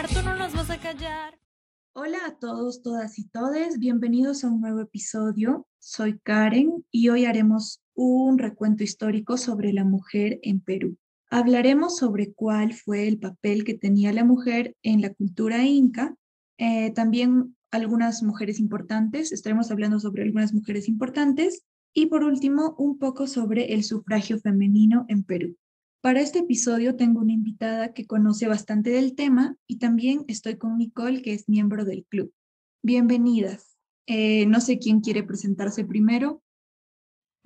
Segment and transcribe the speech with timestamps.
[0.00, 1.38] no nos vas a callar.
[1.92, 5.66] Hola a todos, todas y todes, bienvenidos a un nuevo episodio.
[5.78, 10.96] Soy Karen y hoy haremos un recuento histórico sobre la mujer en Perú.
[11.30, 16.16] Hablaremos sobre cuál fue el papel que tenía la mujer en la cultura inca,
[16.56, 21.62] eh, también algunas mujeres importantes, estaremos hablando sobre algunas mujeres importantes
[21.92, 25.56] y por último un poco sobre el sufragio femenino en Perú.
[26.02, 30.78] Para este episodio tengo una invitada que conoce bastante del tema y también estoy con
[30.78, 32.32] Nicole, que es miembro del club.
[32.82, 33.76] Bienvenidas.
[34.06, 36.42] Eh, no sé quién quiere presentarse primero.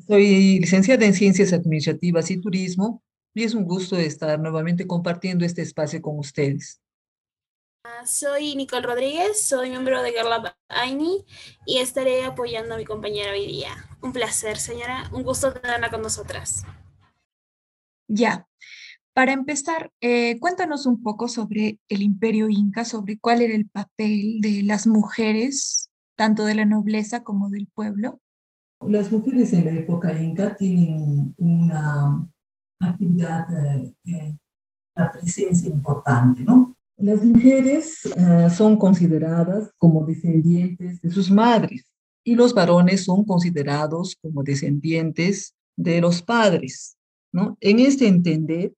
[0.06, 3.02] Soy licenciada en Ciencias Administrativas y Turismo
[3.34, 6.80] y es un gusto estar nuevamente compartiendo este espacio con ustedes.
[7.82, 11.24] Ah, soy Nicole Rodríguez, soy miembro de Girl Lab AINI
[11.66, 13.74] y estaré apoyando a mi compañera hoy día.
[14.00, 15.10] Un placer, señora.
[15.12, 16.64] Un gusto tenerla con nosotras.
[18.08, 18.46] Ya,
[19.14, 24.40] para empezar, eh, cuéntanos un poco sobre el imperio inca, sobre cuál era el papel
[24.40, 28.20] de las mujeres, tanto de la nobleza como del pueblo.
[28.80, 32.28] Las mujeres en la época inca tienen una
[32.80, 34.36] actividad, eh, eh,
[34.96, 36.76] una presencia importante, ¿no?
[36.96, 38.02] Las mujeres
[38.56, 41.92] son consideradas como descendientes de sus madres
[42.24, 46.96] y los varones son considerados como descendientes de los padres.
[47.60, 48.72] En este entender,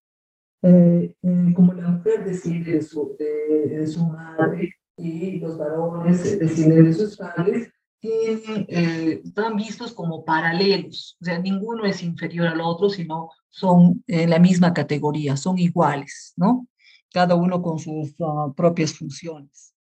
[0.63, 6.87] eh, eh, como la mujer desciende de su, de, su, madre y los varones descienden
[6.87, 12.61] de sus padres, tienen, eh, están vistos como paralelos, o sea, ninguno es inferior al
[12.63, 16.67] otro, sino son en la misma categoría, son iguales, ¿no?
[17.13, 19.75] Cada uno con sus ah, propias funciones.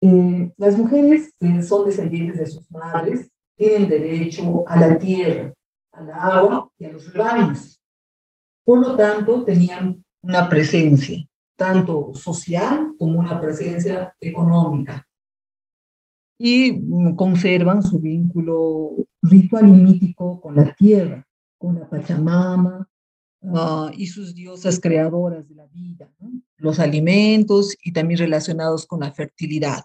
[0.00, 5.55] las mujeres que son descendientes de sus madres tienen derecho a la tierra,
[5.96, 7.80] al agua y a los baños.
[8.64, 11.24] Por lo tanto, tenían una presencia,
[11.56, 15.06] tanto social como una presencia económica.
[16.38, 21.26] Y mm, conservan su vínculo ritual y mítico con la tierra,
[21.58, 22.88] con la Pachamama
[23.54, 26.10] ah, y sus diosas creadoras de la vida,
[26.56, 29.84] los alimentos y también relacionados con la fertilidad.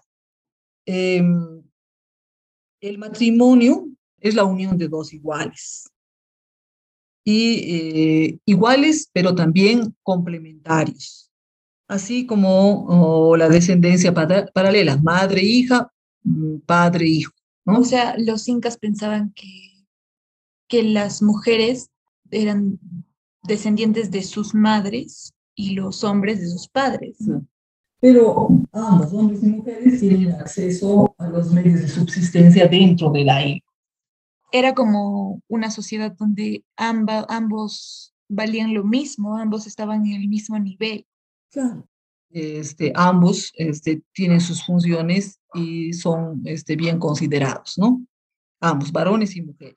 [0.84, 1.62] Em,
[2.80, 3.88] el matrimonio
[4.18, 5.88] es la unión de dos iguales,
[7.24, 11.30] y eh, iguales, pero también complementarios,
[11.88, 15.92] así como la descendencia paralela, madre-hija,
[16.24, 17.32] mm, padre-hijo.
[17.64, 17.80] ¿no?
[17.80, 19.86] O sea, los incas pensaban que,
[20.68, 21.90] que las mujeres
[22.30, 22.80] eran
[23.44, 27.18] descendientes de sus madres y los hombres de sus padres.
[28.00, 33.46] Pero ambos, hombres y mujeres, tienen acceso a los medios de subsistencia dentro de la
[33.46, 33.71] isla
[34.52, 41.06] era como una sociedad donde ambos valían lo mismo, ambos estaban en el mismo nivel.
[41.50, 41.88] Claro.
[42.30, 48.06] Este, ambos este, tienen sus funciones y son este, bien considerados, ¿no?
[48.60, 49.76] Ambos, varones y mujeres.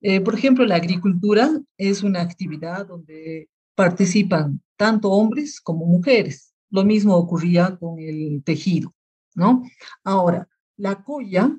[0.00, 6.54] Eh, por ejemplo, la agricultura es una actividad donde participan tanto hombres como mujeres.
[6.70, 8.94] Lo mismo ocurría con el tejido,
[9.34, 9.62] ¿no?
[10.04, 11.58] Ahora, la colla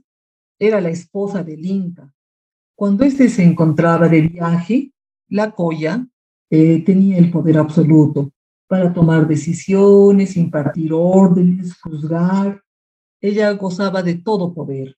[0.58, 2.14] era la esposa del Inca,
[2.80, 4.94] cuando éste se encontraba de viaje,
[5.28, 6.08] la colla
[6.50, 8.32] eh, tenía el poder absoluto
[8.68, 12.64] para tomar decisiones, impartir órdenes, juzgar.
[13.20, 14.96] Ella gozaba de todo poder.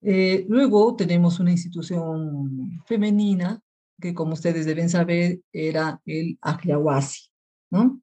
[0.00, 3.60] Eh, luego tenemos una institución femenina
[4.00, 7.28] que, como ustedes deben saber, era el Acliahuasi.
[7.70, 8.00] ¿no?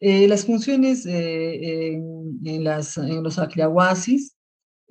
[0.00, 4.38] Eh, las funciones en, en, las, en los Acliahuasis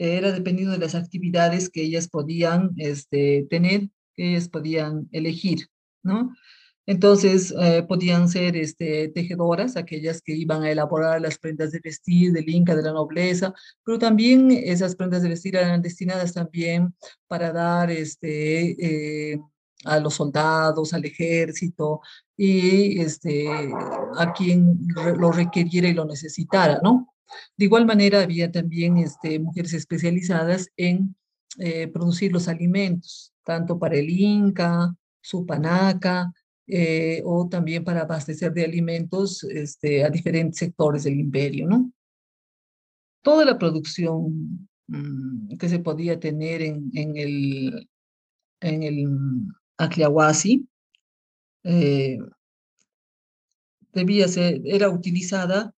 [0.02, 5.68] era dependiendo de las actividades que ellas podían este, tener, que ellas podían elegir,
[6.04, 6.34] ¿no?
[6.88, 12.34] Entonces, eh, podían ser este, tejedoras, aquellas que iban a elaborar las prendas de vestir
[12.34, 13.54] del Inca, de la nobleza,
[13.86, 16.96] pero también esas prendas de vestir eran destinadas también
[17.28, 19.40] para dar este, eh,
[19.86, 22.02] a los soldados, al ejército
[22.36, 23.48] y este,
[24.18, 27.14] a quien lo requiriera y lo necesitara, ¿no?
[27.58, 31.16] De igual manera, había también este, mujeres especializadas en
[31.60, 36.32] eh, producir los alimentos, tanto para el Inca, su panaca,
[36.68, 41.92] eh, o también para abastecer de alimentos este, a diferentes sectores del imperio, ¿no?
[43.22, 47.90] Toda la producción mm, que se podía tener en, el,
[48.62, 48.84] en
[51.64, 52.18] eh,
[53.92, 55.74] debía ser, era utilizada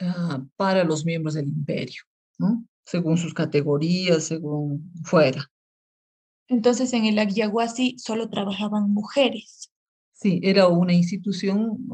[0.00, 2.02] Ah, para los miembros del imperio,
[2.38, 2.64] ¿no?
[2.90, 5.48] según sus categorías, según fuera.
[6.48, 9.70] Entonces en el Agyahuasi solo trabajaban mujeres.
[10.12, 11.86] Sí, era una institución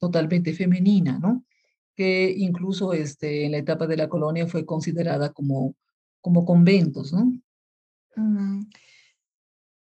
[0.00, 1.44] totalmente femenina, ¿no?
[1.94, 5.76] Que incluso este, en la etapa de la colonia fue considerada como,
[6.20, 7.32] como conventos, ¿no?
[8.16, 8.68] Mm.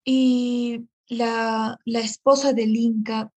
[0.03, 3.31] Y la, la esposa del Inca,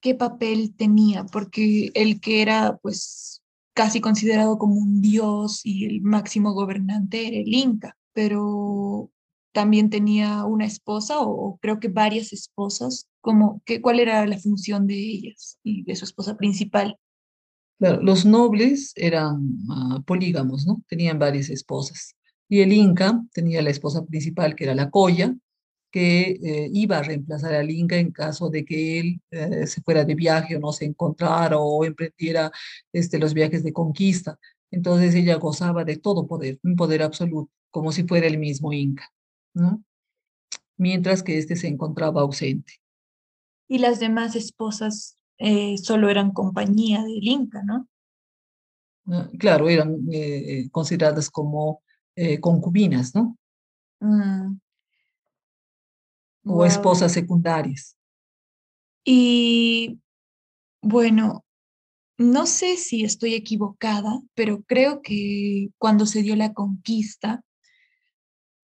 [0.00, 1.24] ¿qué papel tenía?
[1.24, 3.41] Porque el que era, pues,
[3.74, 9.10] casi considerado como un dios y el máximo gobernante era el Inca, pero
[9.52, 14.86] también tenía una esposa o, creo que varias esposas, como que, ¿cuál era la función
[14.86, 16.96] de ellas y de su esposa principal?
[18.00, 20.84] los nobles eran ah, polígamos, ¿no?
[20.86, 22.14] Tenían varias esposas.
[22.48, 25.34] Y el Inca tenía la esposa principal, que era la Coya,
[25.92, 30.04] que eh, iba a reemplazar al Inca en caso de que él eh, se fuera
[30.04, 32.50] de viaje o no se encontrara o emprendiera
[32.92, 34.38] este, los viajes de conquista.
[34.70, 39.12] Entonces ella gozaba de todo poder, un poder absoluto, como si fuera el mismo Inca.
[39.54, 39.84] ¿no?
[40.78, 42.80] Mientras que este se encontraba ausente.
[43.68, 47.88] Y las demás esposas eh, solo eran compañía del Inca, ¿no?
[49.06, 51.82] Ah, claro, eran eh, consideradas como
[52.16, 53.36] eh, concubinas, ¿no?
[54.00, 54.58] Mm.
[56.44, 57.96] O esposas secundarias.
[59.04, 60.00] Y
[60.80, 61.44] bueno,
[62.18, 67.42] no sé si estoy equivocada, pero creo que cuando se dio la conquista,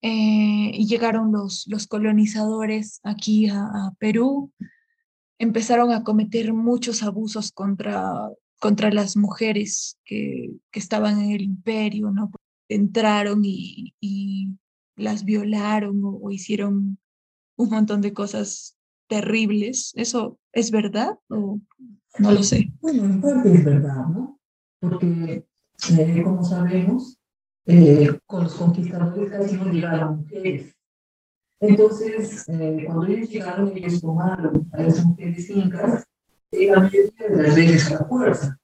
[0.01, 4.53] eh, y llegaron los, los colonizadores aquí a, Perú,
[5.39, 8.31] empezaron a cometer muchos abusos contra,
[8.61, 12.31] contra las mujeres que, que estaban en el imperio, ¿no?
[12.69, 14.57] Entraron y, y
[14.95, 16.99] las violaron o, hicieron
[17.59, 18.77] un montón de cosas
[19.09, 19.93] terribles.
[19.97, 21.61] ¿Eso es verdad o
[22.19, 22.73] no lo sé?
[22.81, 24.41] Bueno, en parte es verdad, ¿no?
[24.81, 25.45] Porque,
[25.91, 27.19] eh, como sabemos,
[27.67, 30.75] eh, con los conquistadores casi no llegaron mujeres.
[31.61, 36.05] Entonces, eh, cuando ellos llegaron, ellos tomaron a las mujeres incas
[36.53, 38.59] y la mayoría de las veces a la fuerza,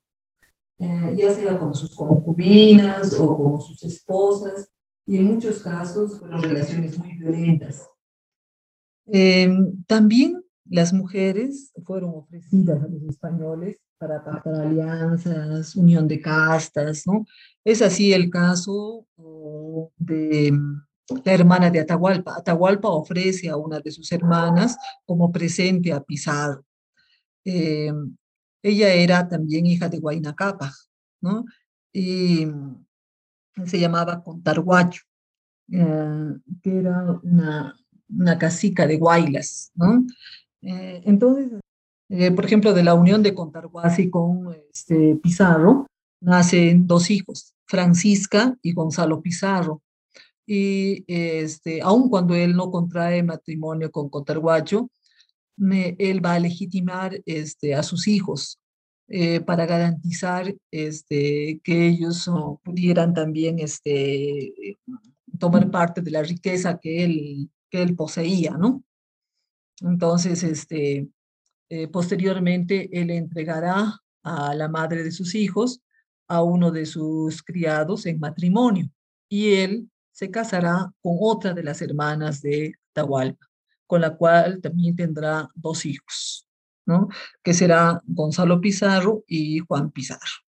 [0.79, 4.71] eh, ya sea como sus concubinas o como sus esposas,
[5.07, 7.91] y en muchos casos fueron relaciones muy violentas.
[9.87, 17.27] También las mujeres fueron ofrecidas a los españoles para pactar alianzas, unión de castas, ¿no?
[17.65, 19.07] Es así el caso
[19.97, 20.53] de
[21.25, 22.37] la hermana de Atahualpa.
[22.37, 26.65] Atahualpa ofrece a una de sus hermanas como presente a Pizarro.
[27.45, 27.93] Eh,
[28.63, 30.35] ella era también hija de Huayna
[31.21, 31.45] ¿no?
[31.93, 32.47] Y
[33.67, 35.03] se llamaba Contarguacho,
[35.71, 37.77] eh, que era una,
[38.09, 40.05] una casica de Guaylas, ¿no?
[40.63, 41.61] Eh, entonces,
[42.09, 45.87] eh, por ejemplo, de la unión de Contarguasi con este, Pizarro,
[46.21, 49.83] nacen dos hijos, Francisca y Gonzalo Pizarro.
[50.47, 54.91] Y este, aun cuando él no contrae matrimonio con Contarguacho,
[55.59, 58.59] él va a legitimar este, a sus hijos
[59.09, 62.29] eh, para garantizar este, que ellos
[62.63, 64.77] pudieran también este,
[65.39, 68.85] tomar parte de la riqueza que él, que él poseía, ¿no?
[69.81, 71.09] Entonces, este,
[71.69, 75.81] eh, posteriormente, él entregará a la madre de sus hijos
[76.29, 78.89] a uno de sus criados en matrimonio
[79.29, 83.45] y él se casará con otra de las hermanas de Tahualpa,
[83.89, 86.47] con la cual también tendrá dos hijos,
[86.87, 87.09] ¿no?
[87.43, 90.45] Que será Gonzalo Pizarro y Juan Pizarro.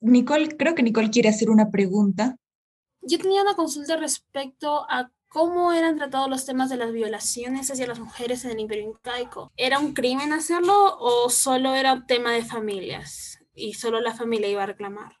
[0.00, 2.36] Nicole, creo que Nicole quiere hacer una pregunta.
[3.00, 7.86] Yo tenía una consulta respecto a cómo eran tratados los temas de las violaciones hacia
[7.86, 9.52] las mujeres en el imperio incaico.
[9.56, 14.48] ¿Era un crimen hacerlo o solo era un tema de familias y solo la familia
[14.48, 15.12] iba a reclamar?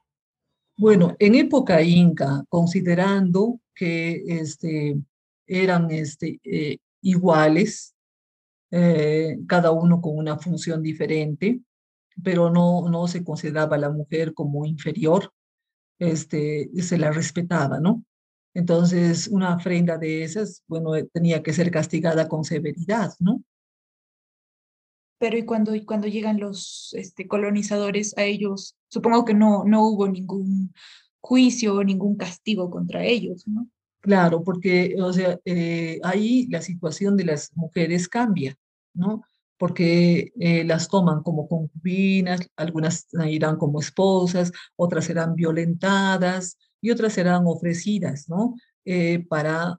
[0.76, 4.96] Bueno, en época inca, considerando que este,
[5.46, 7.94] eran este, eh, iguales,
[8.72, 11.60] eh, cada uno con una función diferente,
[12.22, 15.32] pero no, no se consideraba a la mujer como inferior,
[16.00, 18.02] este, se la respetaba, ¿no?
[18.54, 23.42] Entonces, una ofrenda de esas, bueno, eh, tenía que ser castigada con severidad, ¿no?
[25.18, 29.86] Pero y cuando, y cuando llegan los este, colonizadores a ellos, supongo que no, no
[29.86, 30.72] hubo ningún
[31.20, 33.68] juicio o ningún castigo contra ellos, ¿no?
[34.00, 38.56] Claro, porque, o sea, eh, ahí la situación de las mujeres cambia,
[38.94, 39.22] ¿no?
[39.58, 47.12] Porque eh, las toman como concubinas, algunas irán como esposas, otras serán violentadas, y otras
[47.12, 48.54] serán ofrecidas, ¿no?
[48.84, 49.78] Eh, para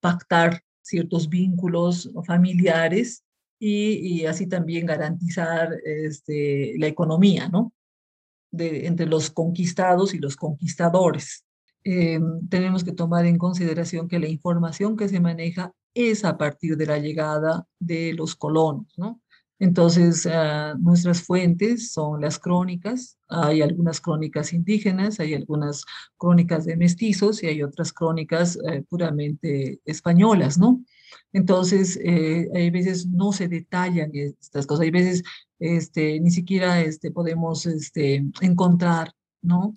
[0.00, 3.24] pactar ciertos vínculos familiares
[3.58, 7.72] y, así también garantizar este, la economía, ¿no?
[8.50, 11.44] De, entre los conquistados y los conquistadores.
[11.84, 16.76] Em, tenemos que tomar en consideración que la información que se maneja es a partir
[16.76, 19.20] de la llegada de los colonos, ¿no?
[19.60, 25.84] Entonces, ah, nuestras fuentes son las crónicas, hay algunas crónicas indígenas, hay algunas
[26.16, 30.84] crónicas de mestizos y hay otras crónicas eh, puramente españolas, ¿no?
[31.32, 35.22] Entonces, eh, hay veces no se detallan estas cosas, hay veces
[35.58, 39.12] este, ni siquiera este, podemos este, encontrar,
[39.42, 39.76] ¿no?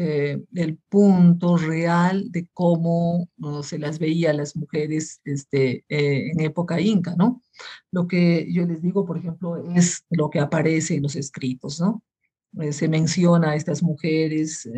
[0.00, 3.28] Eh, el punto real de cómo
[3.64, 7.42] se las veía a las mujeres este, eh, en época inca, ¿no?
[7.90, 12.04] Lo que yo les digo, por ejemplo, es lo que aparece en los escritos, ¿no?
[12.60, 14.70] Eh, se menciona a estas mujeres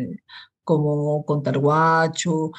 [0.63, 2.51] como Contarguacho,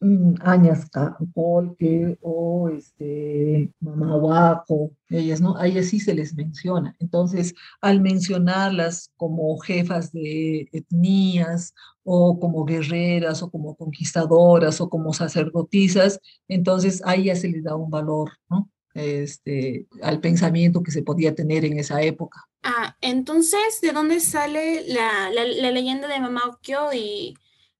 [0.00, 0.88] Mm, Añas
[1.34, 5.56] Polque o este, Mamahuaco, ellas, ¿no?
[5.56, 6.94] A sí se les menciona.
[7.00, 11.74] Entonces, al mencionarlas como jefas de etnias
[12.04, 17.74] o como guerreras o como conquistadoras o como sacerdotisas, entonces a ellas se les da
[17.74, 18.70] un valor, ¿no?
[18.94, 22.48] Este, al pensamiento que se podía tener en esa época.
[22.62, 26.58] Ah, entonces, ¿de dónde sale la, la, leyenda de Mamá
[26.92, 27.34] y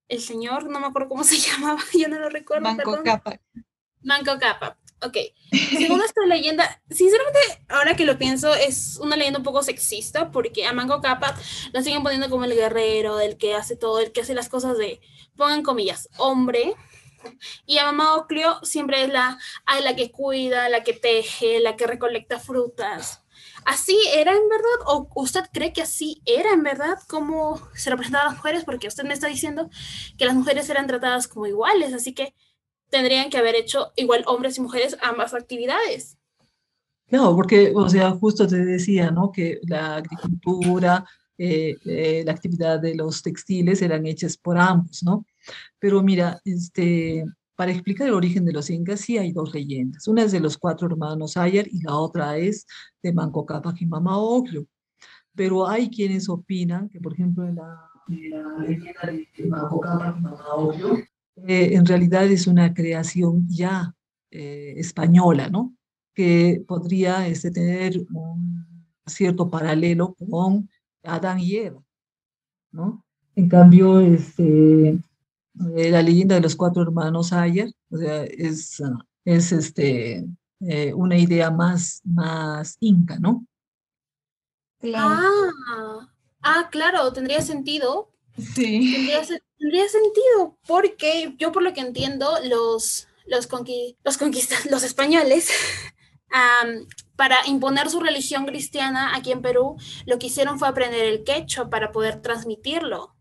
[0.09, 2.63] el señor, no me acuerdo cómo se llamaba, yo no lo recuerdo.
[2.63, 3.41] Manco Capa.
[4.03, 5.17] Manco Capa, ok.
[5.79, 7.39] Según esta leyenda, sinceramente,
[7.69, 11.37] ahora que lo pienso, es una leyenda un poco sexista, porque a Manco Capa
[11.73, 14.79] lo siguen poniendo como el guerrero, el que hace todo, el que hace las cosas
[14.79, 15.01] de,
[15.37, 16.75] pongan comillas, hombre.
[17.67, 19.39] Y a Mamá Oclio siempre es la,
[19.83, 23.25] la que cuida, la que teje, la que recolecta frutas.
[23.69, 24.87] ¿Así era en verdad?
[24.87, 28.65] ¿O usted cree que así era en verdad como se representaban las mujeres?
[28.65, 29.69] Porque usted me está diciendo
[30.17, 32.35] que las mujeres eran tratadas como iguales, así que
[32.89, 36.17] tendrían que haber hecho igual hombres y mujeres ambas actividades.
[37.11, 39.31] No, porque, o sea, justo te decía, ¿no?
[39.31, 41.05] Que la agricultura,
[41.37, 45.27] eh, eh, la actividad de los textiles eran hechas por ambos, ¿no?
[45.79, 47.23] Pero mira, este,
[47.59, 50.07] para explicar el origen de los incas sí hay dos leyendas.
[50.07, 52.65] Una es de los cuatro hermanos Ayar y la otra es
[53.03, 54.17] de Manco Cápac y Mama
[55.35, 59.01] Pero hay quienes opinan que, por ejemplo, la, leyenda
[59.37, 60.39] de Manco Cápac y Mama
[61.49, 63.93] eh, en realidad es una creación ya
[64.31, 65.75] eh, española, ¿no?
[66.15, 70.71] Que podría este, tener un cierto paralelo con
[71.03, 71.83] Adán y Eva,
[72.71, 73.05] ¿no?
[73.35, 74.97] En cambio, este,
[75.77, 78.83] eh, la leyenda de los cuatro hermanos Ayer, o sea, es,
[79.25, 80.27] es este,
[80.61, 83.47] eh, una idea más, más inca, ¿no?
[84.95, 86.09] Ah,
[86.43, 88.11] ah, claro, tendría sentido.
[88.37, 88.93] Sí.
[89.59, 93.49] Tendría, sentido, porque yo por lo que entiendo, los, los,
[94.05, 95.49] los conquistas, los españoles,
[97.17, 101.69] para imponer su religión cristiana aquí en Perú, lo que hicieron fue aprender el quechua
[101.71, 103.17] para poder transmitirlo.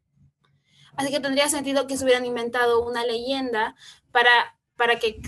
[0.98, 3.76] Así que tendría sentido que se hubieran inventado una leyenda
[4.12, 4.30] para,
[4.76, 5.22] para que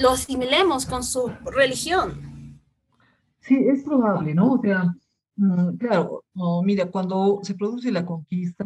[0.00, 2.58] lo asimilemos con su religión.
[3.40, 4.54] Sí, es probable, ¿no?
[4.54, 4.94] O sea,
[5.36, 6.24] mm, claro,
[6.64, 8.64] mira, cuando se produce la conquista,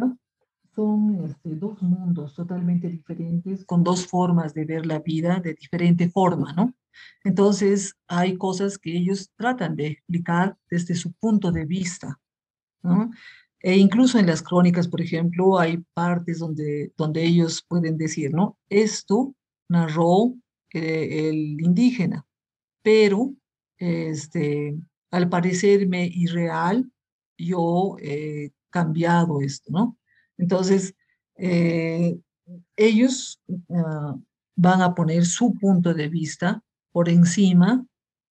[0.74, 6.08] son este, dos mundos totalmente diferentes, con dos formas de ver la vida de diferente
[6.08, 6.74] forma, ¿no?
[7.22, 12.20] Entonces, hay cosas que ellos tratan de explicar desde su punto de vista,
[12.82, 13.10] ¿no?
[13.66, 18.58] E incluso en las crónicas, por ejemplo, hay partes donde, donde ellos pueden decir, ¿no?
[18.68, 19.34] Esto
[19.70, 20.34] narró
[20.74, 22.26] eh, el indígena,
[22.82, 23.32] pero
[23.78, 24.76] este,
[25.10, 26.92] al parecerme irreal,
[27.38, 29.96] yo he cambiado esto, ¿no?
[30.36, 30.94] Entonces,
[31.36, 32.18] eh,
[32.76, 33.40] ellos
[33.70, 34.14] ah,
[34.56, 37.82] van a poner su punto de vista por encima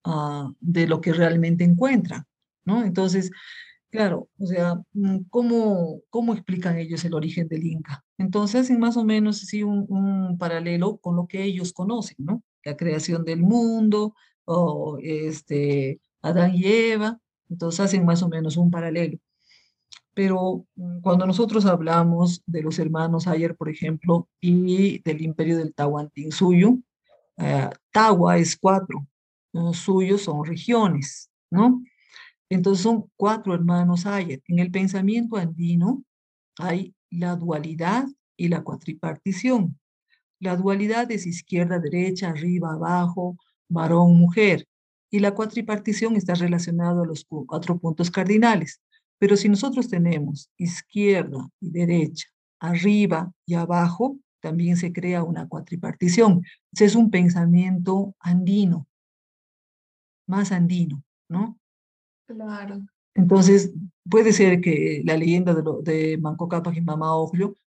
[0.03, 2.23] ah, de lo que realmente encuentran,
[2.65, 2.83] ¿no?
[2.83, 3.31] Entonces,
[3.93, 8.03] Claro, o sea, mm, ¿cómo, ¿cómo explican ellos el origen del Inca?
[8.17, 12.41] Entonces hacen más o menos así un, paralelo con lo que ellos conocen, ¿no?
[12.63, 17.19] La creación del mundo, o este, Adán y Eva,
[17.49, 19.19] entonces hacen más o menos un paralelo.
[20.15, 25.75] Pero mm, cuando nosotros hablamos de los hermanos Ayer, por ejemplo, y del imperio del
[25.75, 26.79] Tahuantinsuyo,
[27.37, 29.05] eh, Tawa es cuatro,
[29.51, 31.83] los suyos son regiones, ¿no?
[32.53, 34.41] Entonces son cuatro hermanos hay.
[34.47, 36.03] En el pensamiento andino
[36.57, 38.05] hay la dualidad
[38.37, 39.79] y la cuatripartición.
[40.39, 43.37] La dualidad es izquierda, derecha, arriba, abajo,
[43.69, 44.67] varón, mujer.
[45.09, 48.81] Y la cuatripartición está relacionada a los cuatro puntos cardinales.
[49.17, 52.27] Pero si nosotros tenemos izquierda y derecha,
[52.59, 56.43] arriba y abajo, también se crea una cuatripartición.
[56.71, 58.87] Ese es un pensamiento andino,
[60.27, 61.57] más andino, ¿no?
[62.27, 62.81] Claro.
[63.15, 63.73] Entonces,
[64.09, 67.11] puede ser que la leyenda de, de Manco Cápac y Mama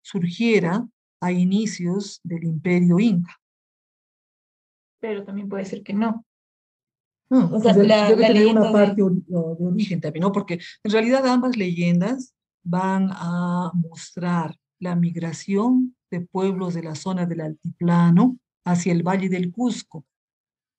[0.02, 0.88] surgiera
[1.22, 3.40] a inicios del imperio inca.
[5.00, 6.26] pero también puede ser que no.
[7.30, 9.10] o sea, debe tener una parte de...
[9.10, 10.32] de origen también, ¿no?
[10.32, 12.34] Porque en realidad ambas leyendas
[12.64, 19.30] van a mostrar la migración de pueblos de la zona del altiplano hacia el Valle
[19.30, 20.06] del Cusco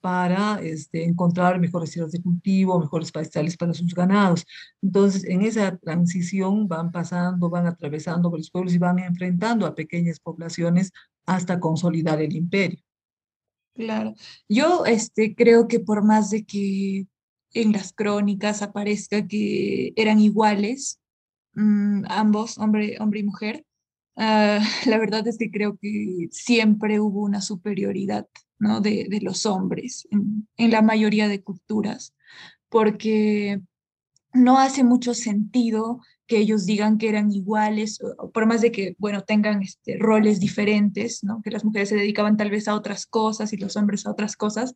[0.04, 4.44] para este, encontrar mejores tierras de cultivo, mejores pastizales para sus ganados.
[4.82, 10.20] Entonces, en esa transición van pasando, van atravesando los pueblos y van enfrentando a pequeñas
[10.20, 10.92] poblaciones
[11.24, 12.80] hasta consolidar el imperio.
[13.72, 14.12] Claro.
[14.46, 17.06] Yo este, creo que por más de que
[17.54, 21.00] en las crónicas aparezca que eran iguales,
[21.54, 23.64] mm, ambos, hombre, hombre y mujer,
[24.16, 28.26] ah, la verdad es que creo que siempre hubo una superioridad
[28.80, 32.14] de, los hombres en, la mayoría de culturas,
[32.68, 33.60] porque
[34.32, 37.98] no hace mucho sentido que ellos digan que eran iguales,
[38.32, 41.42] por más de que, bueno, tengan este, roles diferentes, ¿no?
[41.42, 44.36] que las mujeres se dedicaban tal vez a otras cosas y los hombres a otras
[44.36, 44.74] cosas,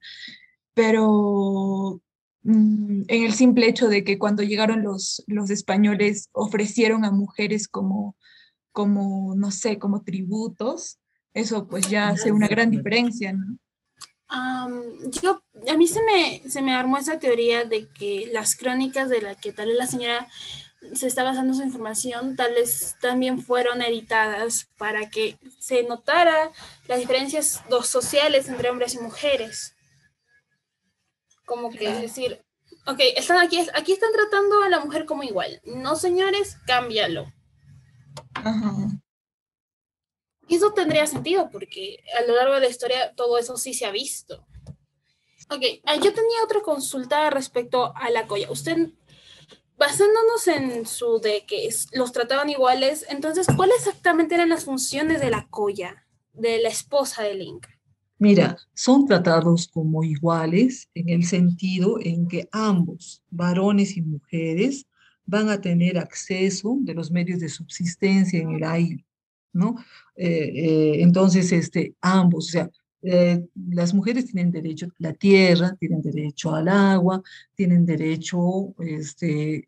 [0.75, 2.03] pero
[2.43, 8.15] mm, en el simple hecho de que cuando llegaron los españoles ofrecieron a mujeres como,
[8.79, 11.01] como, no sé, como tributos,
[11.35, 13.59] eso pues ya hace una gran diferencia, ¿no?
[15.21, 19.21] yo, a mí se me, se me armó esa teoría de que las crónicas de
[19.21, 20.29] la que tal vez la señora
[20.95, 26.53] se está basando su información, tal vez también fueron editadas para que se notara
[26.87, 29.75] las diferencias sociales entre hombres y mujeres.
[31.47, 32.45] Como que es decir,
[32.87, 35.61] ok, están aquí, aquí están tratando a la mujer como igual.
[35.65, 37.27] No, señores, cámbialo.
[38.35, 38.75] Ajá.
[40.49, 43.91] Eso tendría sentido porque a lo largo de la historia todo eso sí se ha
[43.91, 44.47] visto.
[45.51, 48.51] Ok, ah, yo tenía otra consulta respecto a la colla.
[48.51, 48.91] Usted,
[49.77, 55.31] basándonos en su de que los trataban iguales, entonces, ¿cuáles exactamente eran las funciones de
[55.31, 57.71] la colla, de la esposa del Inca?
[58.19, 64.87] Mira, son tratados como iguales en el sentido en que ambos, varones y mujeres,
[65.29, 69.05] van a tener acceso de los medios de subsistencia en el aire
[69.53, 69.77] ¿no?
[70.15, 72.71] Eh, eh, entonces, este, ambos, o sea,
[73.03, 77.23] eh, las mujeres tienen derecho a la tierra, tienen derecho al agua,
[77.55, 79.67] tienen derecho este,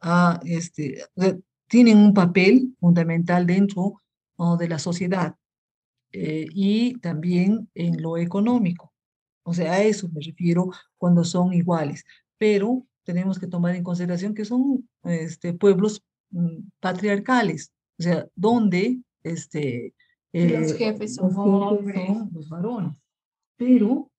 [0.00, 1.02] a, este,
[1.66, 4.00] tienen un papel fundamental dentro
[4.58, 5.34] de la sociedad
[6.12, 8.92] y también en lo económico.
[9.42, 12.04] O sea, a eso me refiero cuando son iguales,
[12.38, 19.00] pero tenemos que tomar en consideración que son este, pueblos mm, patriarcales, o sea, donde
[19.22, 19.94] este,
[20.30, 23.02] los eh, jefes son, los, varones.
[23.56, 24.10] Pero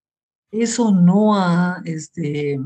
[0.49, 2.58] eso no ha, este,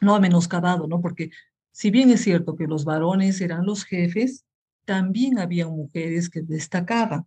[0.00, 1.00] no ha menoscabado, ¿no?
[1.00, 1.30] Porque
[1.70, 4.44] si bien es cierto que los varones eran los jefes,
[4.84, 7.24] también había mujeres que destacaban.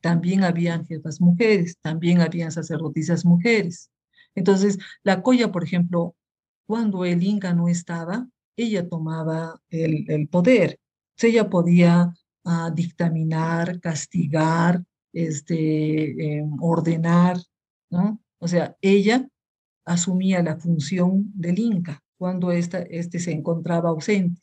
[0.00, 3.90] También habían jefas mujeres, también habían sacerdotisas mujeres.
[4.34, 6.14] Entonces, la Coya, por ejemplo,
[6.66, 10.78] cuando el Inca no estaba, ella tomaba el, el poder
[11.24, 12.12] ella podía
[12.44, 17.38] uh, dictaminar, castigar, este, eh, ordenar,
[17.90, 18.20] ¿no?
[18.38, 19.26] O sea, ella
[19.86, 24.40] asumía la función del Inca cuando esta, este se encontraba ausente.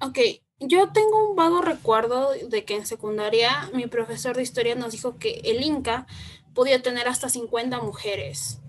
[0.00, 0.18] Ok,
[0.60, 5.18] yo tengo un vago recuerdo de que en secundaria mi profesor de historia nos dijo
[5.18, 6.06] que el Inca
[6.54, 8.61] podía tener hasta 50 mujeres.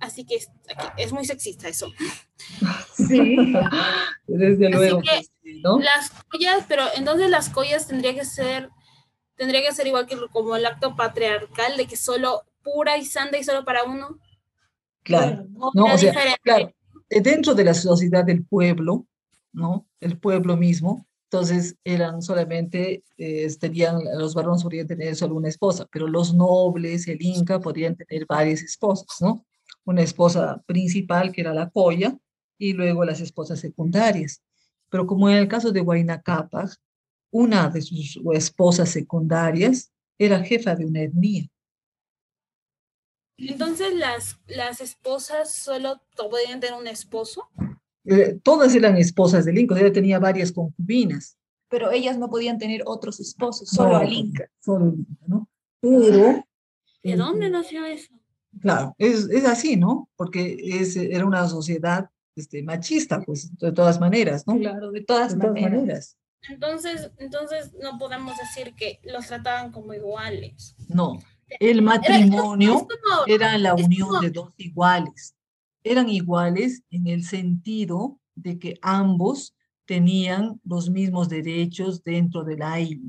[0.00, 0.50] Así que es,
[0.96, 1.90] es muy sexista eso.
[2.94, 3.36] Sí,
[4.26, 5.02] desde luego.
[5.80, 8.70] Las collas, pero entonces las collas tendría que ser,
[9.36, 13.38] tendría que ser igual que como el acto patriarcal de que solo pura y santa
[13.38, 14.18] y solo para uno.
[15.02, 16.70] Claro, no, o sea, claro,
[17.08, 19.06] eh, dentro de la sociedad del pueblo,
[19.52, 19.86] ¿no?
[20.00, 25.86] El pueblo mismo, entonces eran solamente, eh, tenían, los varones podrían tener solo una esposa,
[25.90, 29.44] pero los nobles, el Inca, podrían tener varias esposas, ¿no?
[29.88, 32.14] Una esposa principal, que era la colla,
[32.58, 34.42] y luego las esposas secundarias.
[34.90, 36.76] Pero como en el caso de Huayna Capac,
[37.30, 41.48] una de sus esposas secundarias era jefa de una etnia.
[43.38, 47.48] Entonces, ¿las, las esposas solo podían tener un esposo?
[48.04, 51.38] Eh, todas eran esposas del Inca, ella tenía varias concubinas.
[51.70, 54.50] Pero ellas no podían tener otros esposos, solo el Inca.
[54.60, 55.48] Solo el Inca, ¿no?
[55.80, 56.44] Pero...
[57.02, 58.17] ¿De dónde nació eso?
[58.60, 60.08] Claro, es, es así, ¿no?
[60.16, 64.56] Porque es, era una sociedad este, machista, pues de todas maneras, ¿no?
[64.58, 66.16] Claro, de todas, maneras.
[66.48, 70.76] Entonces, entonces no podemos decir que los trataban como iguales.
[70.88, 71.18] No,
[71.60, 72.86] el matrimonio
[73.26, 75.34] era, la unión de dos iguales.
[75.82, 83.00] Eran iguales en el sentido de que ambos tenían los mismos derechos dentro del aire,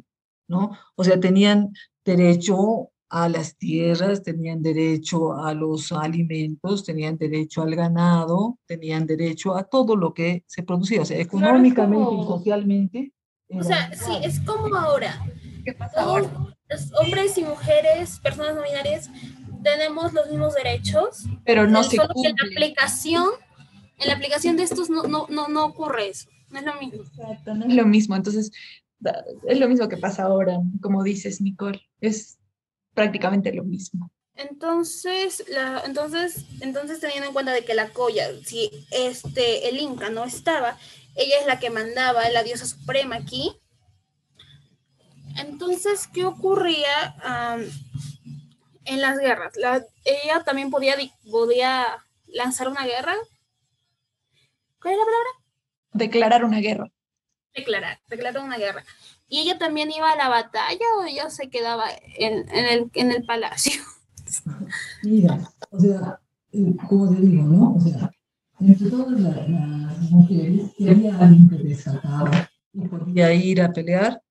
[0.48, 0.72] ¿no?
[0.96, 1.74] O sea, tenían
[2.06, 9.56] derecho a las tierras, tenían derecho a los alimentos, tenían derecho al ganado, tenían derecho
[9.56, 13.14] a todo lo que se producía, o sea, económicamente y socialmente.
[13.50, 15.26] O sea, sí, es como ahora.
[15.66, 16.30] ¿Qué pasa ahora?
[16.70, 19.10] Los hombres y mujeres, personas no binarias,
[19.64, 21.26] tenemos los mismos derechos.
[21.46, 23.28] Pero no se solo que en la aplicación,
[23.98, 26.30] en la aplicación de estos no, no, no, no ocurre eso.
[26.52, 27.02] No es lo mismo.
[27.02, 28.16] Exacto, no es lo mismo.
[28.16, 28.52] Entonces,
[29.48, 31.82] es lo mismo que pasa ahora, como dices, Nicole.
[32.02, 32.39] Es
[33.00, 34.12] prácticamente lo mismo.
[34.36, 40.10] Entonces, la, entonces, entonces teniendo en cuenta de que la Coya, si este, el Inca
[40.10, 40.78] no estaba,
[41.16, 43.52] ella es la que mandaba, la diosa suprema aquí.
[45.38, 47.16] Entonces, ¿qué ocurría
[48.86, 49.56] en las guerras?
[49.56, 50.96] La- ella también podía,
[51.30, 51.86] podía
[52.28, 53.16] lanzar una guerra.
[54.82, 55.30] ¿Cuál es la palabra?
[55.94, 56.92] Declarar una guerra.
[57.54, 58.84] Declarar, declarar una guerra.
[59.30, 61.86] ¿Y ella también iba a la batalla o ella se quedaba
[62.18, 63.80] en, el, palacio?
[65.04, 65.40] Mira,
[65.70, 66.20] o sea,
[66.52, 67.76] eh, como te digo, ¿no?
[67.76, 68.12] O sea,
[68.60, 74.22] entre todas la- las mujeres, si había alguien que destacaba y podía ir a pelear,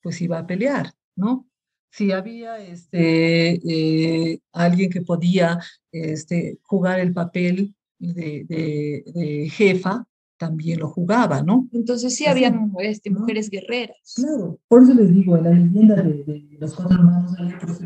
[0.00, 1.48] pues iba a pelear, ¿no?
[1.90, 5.58] Si había este, eh, alguien que podía
[5.90, 10.06] este, jugar el papel de jefa,
[10.36, 11.68] también lo jugaba, ¿no?
[11.72, 14.14] Entonces sí Así, habían este, mujeres guerreras.
[14.14, 17.32] Claro, por eso les digo, en la leyenda de, de los cuatro hermanos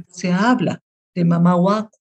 [0.09, 0.83] se habla
[1.15, 1.99] de Mamá Huaco,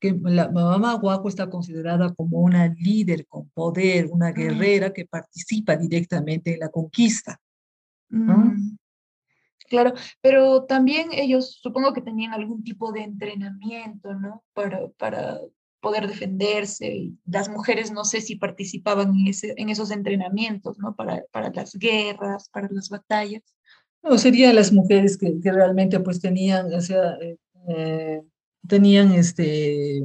[0.00, 5.76] que la Mamá Huaco está considerada como una líder con poder, una guerrera que participa
[5.76, 7.40] directamente en la conquista.
[8.08, 8.76] Mm,
[9.72, 14.44] Claro, pero también ellos supongo que tenían algún tipo de entrenamiento, ¿no?
[14.52, 15.38] Para, para
[15.82, 17.10] poder defenderse.
[17.26, 20.94] las mujeres no sé si participaban en, ese, en esos entrenamientos, ¿no?
[20.94, 23.42] Para, para las guerras, para las batallas.
[24.02, 27.36] No, serían las mujeres que, que realmente pues tenían, o sea, eh,
[27.68, 28.22] eh,
[28.66, 30.02] tenían este,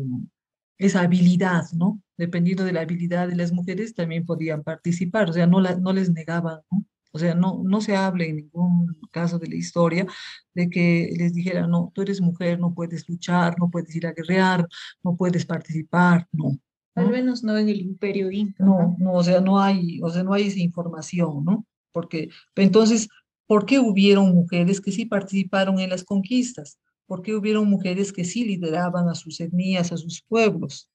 [0.77, 2.01] esa habilidad, ¿no?
[2.17, 5.93] Dependiendo de la habilidad de las mujeres, también podían participar, o sea, no, la, no
[5.93, 6.83] les negaban, ¿no?
[7.17, 10.05] O sea, no, no se habla en ningún caso de la historia
[10.53, 14.13] de que les dijeran, no, tú eres mujer, no puedes luchar, no puedes ir a
[14.13, 14.67] guerrear,
[15.03, 16.59] no puedes participar, no.
[16.93, 17.09] Al ¿no?
[17.09, 18.63] menos no en el imperio inca.
[18.63, 21.65] No, no, o sea, no hay, o sea, no hay esa información, ¿no?
[21.91, 23.07] Porque, entonces,
[23.47, 26.77] ¿por qué hubieron mujeres que sí participaron en las conquistas?
[27.07, 30.87] ¿Por qué hubieron mujeres que sí lideraban a sus etnias, a sus pueblos?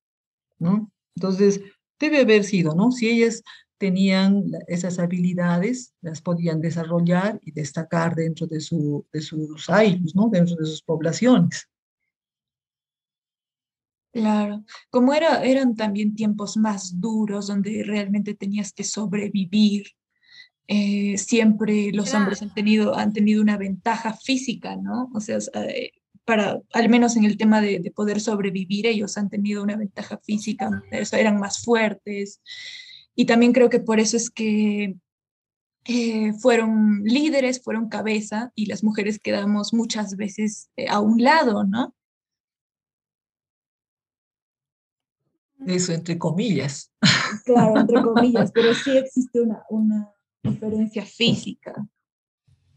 [0.61, 0.89] ¿No?
[1.17, 1.61] Entonces,
[1.99, 2.93] debe haber sido, ¿no?
[2.93, 3.43] Si ellas
[3.83, 10.29] tenían esas habilidades, las podían desarrollar y destacar dentro de, su, de sus aires, ¿no?
[10.29, 11.69] Dentro de sus poblaciones.
[14.13, 19.87] Claro, como era, eran también tiempos más duros donde realmente tenías que sobrevivir,
[20.69, 25.11] eh, siempre los hombres han tenido, han tenido una ventaja física, ¿no?
[25.13, 25.91] O sea, eh,
[26.25, 30.19] para, al menos en el tema de, de poder sobrevivir, ellos han tenido una ventaja
[30.19, 30.71] física,
[31.11, 32.41] eran más fuertes.
[33.15, 34.97] Y también creo que por eso es que
[35.85, 41.65] eh, fueron líderes, fueron cabeza y las mujeres quedamos muchas veces eh, a un lado,
[41.65, 41.95] ¿no?
[45.67, 46.93] Eso entre comillas.
[47.45, 51.75] Claro, entre comillas, pero sí existe una, una diferencia física.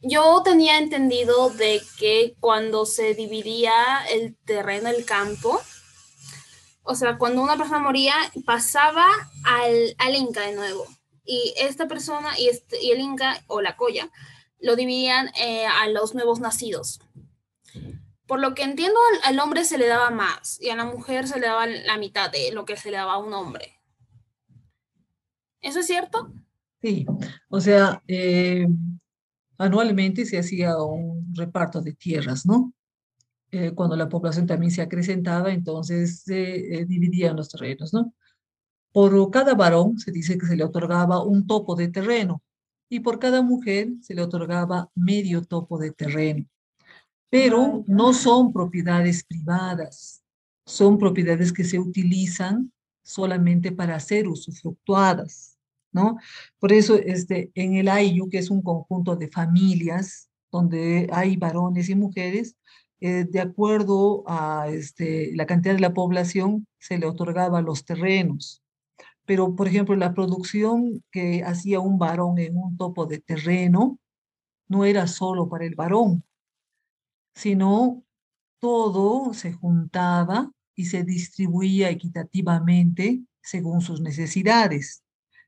[0.02, 3.74] Yo tenía entendido de que cuando se dividía
[4.12, 5.60] el terreno, el campo,
[6.86, 8.14] o sea, cuando una persona moría,
[8.46, 9.06] pasaba
[9.44, 10.86] al, al Inca de nuevo.
[11.26, 14.10] Y esta persona y, este, y el Inca o la Coya
[14.60, 17.00] lo dividían eh, a los nuevos nacidos.
[18.28, 21.40] Por lo que entiendo, al, hombre se le daba más y a la mujer se
[21.40, 23.80] le daba la mitad de lo que se le daba a un hombre.
[25.62, 26.32] ¿Eso es cierto?
[26.82, 27.06] Sí,
[27.50, 28.68] o sea, eh,
[29.58, 32.74] anualmente se hacía un reparto de tierras, ¿no?
[33.52, 38.14] Eh, cuando la población también se acrecentaba, entonces se eh, dividían los terrenos, ¿no?
[38.92, 42.42] Por cada varón se dice que se le otorgaba un topo de terreno
[42.90, 46.46] y por cada mujer se le otorgaba medio topo de terreno.
[47.30, 50.24] Pero no son propiedades privadas,
[50.66, 52.72] son propiedades que se utilizan
[53.04, 55.58] solamente para hacer usufructuadas,
[55.92, 56.18] ¿no?
[56.60, 61.90] Por eso este, en el Ayu, que es un conjunto de familias donde hay varones
[61.90, 62.56] y mujeres,
[63.02, 68.62] eh, de acuerdo a este, la cantidad de la población, se le otorgaba los terrenos.
[69.26, 74.00] Pero, por ejemplo, la producción que hacía un varón en un topo de terreno
[74.68, 76.24] no era solo para el varón,
[77.34, 78.04] sino
[78.60, 85.04] todo se juntaba y se distribuía equitativamente según sus necesidades.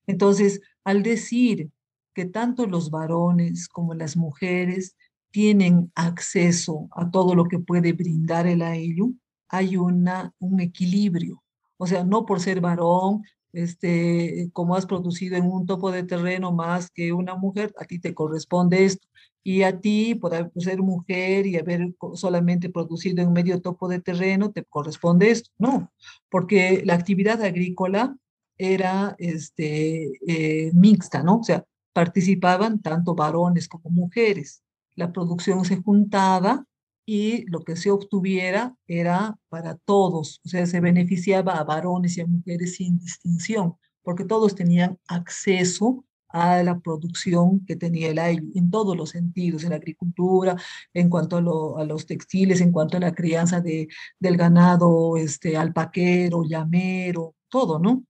[0.05, 1.69] Entonces, al decir
[2.13, 4.95] que tanto los varones como las mujeres
[5.37, 9.15] tienen acceso a todo lo que puede brindar el AELU,
[9.47, 11.43] hay una, un equilibrio.
[11.77, 13.21] O sea, no por ser varón,
[13.53, 17.99] este, como has producido en un topo de terreno más que una mujer, a ti
[17.99, 19.07] te corresponde esto.
[19.43, 24.51] Y a ti, por ser mujer y haber solamente producido en medio topo de terreno,
[24.51, 25.51] te corresponde esto.
[25.59, 25.91] No,
[26.31, 28.17] porque la actividad agrícola
[28.57, 31.41] era este, eh, mixta, ¿no?
[31.41, 34.63] O sea, participaban tanto varones como mujeres.
[34.97, 36.65] La producción se juntaba
[37.05, 42.21] y lo que se obtuviera era para todos, o sea, se beneficiaba a varones y
[42.21, 48.43] a mujeres sin distinción, porque todos tenían acceso a la producción que tenía el aire
[48.55, 50.57] en todos los sentidos, en la agricultura,
[50.93, 53.87] en cuanto a, los textiles, en cuanto a la crianza de,
[54.19, 58.03] del ganado este, alpaquero, llamero, todo, ¿no?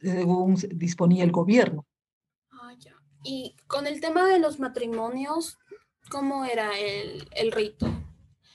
[0.00, 1.86] Según disponía el gobierno.
[2.52, 2.94] Ah, ya.
[3.24, 5.58] Y con el tema de los matrimonios,
[6.10, 7.86] ¿cómo era el, el rito?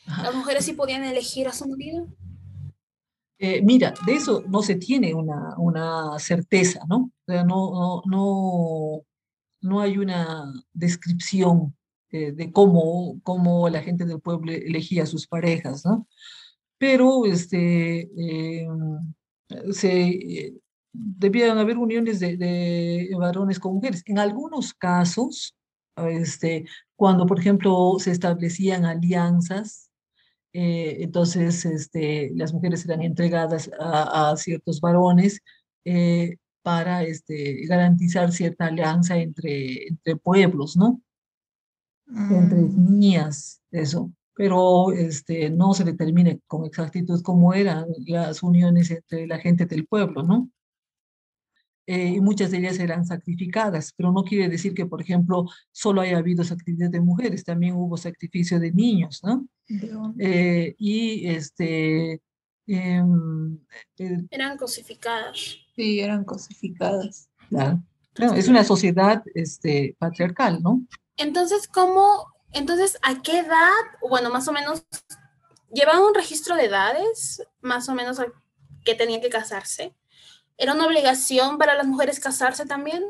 [0.06, 2.08] ¿Las mujeres sí podían elegir a su marido?
[3.39, 7.12] Eh, mira, de eso no se tiene una, una certeza, ¿no?
[7.26, 9.02] O sea, no, no,
[9.62, 11.76] no, hay una descripción
[12.12, 16.08] eh, de cómo, cómo la gente del pueblo elegía a sus parejas, ¿no?
[16.78, 18.68] Pero este, eh,
[19.72, 20.54] se,
[20.94, 24.04] debían haber uniones de, de, varones con mujeres.
[24.06, 25.56] En algunos casos,
[25.98, 26.66] este,
[27.04, 29.84] cuando, por ejemplo, se establecían alianzas
[30.54, 35.42] eh, entonces, este, las mujeres eran entregadas a, ciertos varones
[35.84, 41.02] eh, para este, garantizar cierta alianza entre, entre pueblos, ¿no?
[42.08, 42.66] Entre mm.
[42.66, 44.12] etnias, eso.
[44.36, 49.88] Pero este, no se determina con exactitud cómo eran las uniones entre la gente del
[49.88, 50.50] pueblo, ¿no?
[51.86, 56.02] Eh, y muchas de ellas eran sacrificadas, pero no quiere decir que, por ejemplo, solo
[56.02, 59.46] haya habido sacrificio de mujeres, también hubo sacrificio de niños, ¿no?
[60.17, 62.22] Eh, y este...
[62.65, 63.60] Em,
[63.98, 65.58] eh, eran cosificadas.
[65.76, 67.28] Sí, eran cosificadas.
[67.50, 67.84] Claro.
[68.36, 70.82] es una sociedad este, patriarcal, ¿no?
[71.17, 73.72] Entonces, ¿cómo, entonces, a qué edad,
[74.10, 74.86] bueno, más o menos,
[75.74, 78.28] llevaban un registro de edades, más o menos a
[78.86, 79.93] que tenían que casarse?
[80.58, 83.04] ¿Era una obligación para las mujeres casarse también?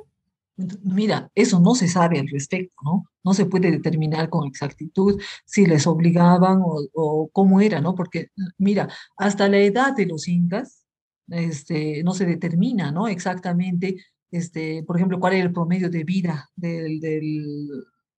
[0.84, 3.06] Mira, eso no se sabe al respecto, ¿no?
[3.24, 7.96] No se puede determinar con exactitud si les obligaban o, cómo era, ¿no?
[7.96, 10.86] Porque, mira, hasta la edad de los incas,
[11.28, 13.08] este, no se determina, ¿no?
[13.08, 13.98] Exactamente,
[14.30, 17.70] este, por ejemplo, cuál era el promedio de vida del, del,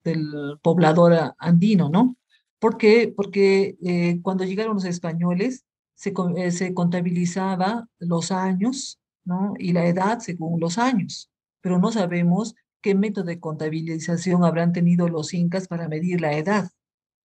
[0.04, 2.18] del poblador andino, ¿no?
[2.60, 3.14] ¿Por qué?
[3.16, 9.54] Porque eh, cuando llegaron los españoles, se, eh, se contabilizaba los años ¿no?
[9.58, 15.10] y la edad según los años, pero no sabemos qué método de contabilización habrán tenido
[15.10, 16.70] los incas para medir la edad.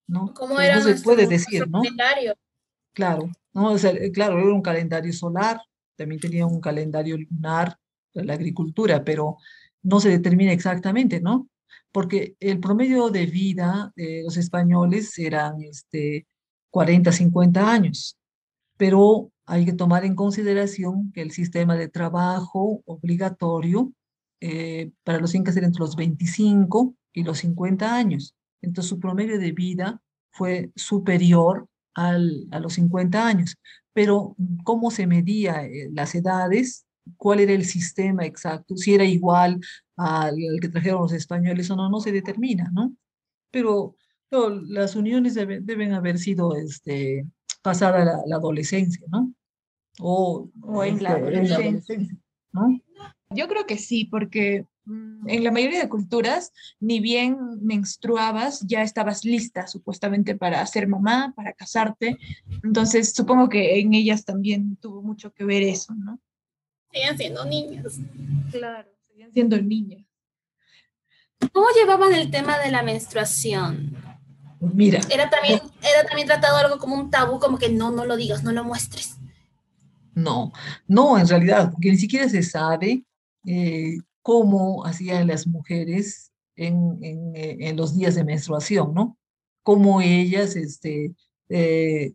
[0.06, 0.34] ¿no?
[0.34, 1.82] ¿Cómo era no se puede decir, ¿no?
[2.92, 3.76] Claro, ¿no?
[4.12, 5.60] claro, era un calendario solar,
[5.96, 7.78] también tenía un calendario lunar
[8.12, 9.36] de la agricultura, pero
[9.82, 11.48] no se determina exactamente, ¿no?
[11.92, 16.26] Porque el promedio de vida de los españoles eran este,
[16.70, 18.16] 40, 50 años,
[18.76, 23.92] pero hay que tomar en consideración que el sistema de trabajo obligatorio
[24.40, 28.36] eh, para los incas era entre los 25 y los 50 años.
[28.62, 33.56] Entonces su promedio de vida fue superior al, a los 50 años.
[33.92, 36.86] Pero cómo se medía eh, las edades,
[37.16, 39.58] cuál era el sistema exacto, si era igual
[39.96, 42.94] al, que trajeron los españoles o no, no se determina, ¿no?
[43.50, 43.96] Pero,
[44.68, 47.26] las uniones deben haber sido este,
[47.62, 49.34] pasada la, la adolescencia, ¿no?
[50.00, 50.50] O,
[50.84, 52.16] en, la adolescencia,
[52.52, 52.80] ¿no?
[53.30, 58.82] Yo creo que sí, porque mm, en la mayoría de culturas, ni bien menstruabas, ya
[58.82, 62.18] estabas lista supuestamente para ser mamá, para casarte.
[62.64, 66.20] Entonces, supongo que en ellas también tuvo mucho que ver eso, ¿no?
[66.90, 68.00] Seguían siendo niñas.
[68.50, 70.04] Claro, seguían siendo niñas.
[71.52, 73.96] ¿Cómo llevaban el tema de la menstruación?
[74.60, 75.00] Mira.
[75.08, 78.42] Era también, era también tratado algo como un tabú, como que no, no lo digas,
[78.42, 79.16] no lo muestres.
[80.22, 80.52] No,
[80.86, 83.04] no, en realidad, porque ni siquiera se sabe
[83.46, 89.18] eh, cómo hacían las mujeres en, eh, en, los días de menstruación, ¿no?
[89.62, 91.14] Cómo ellas, este,
[91.48, 92.12] eh,